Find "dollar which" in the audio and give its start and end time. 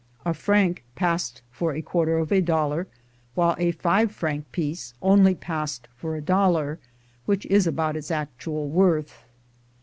6.23-7.45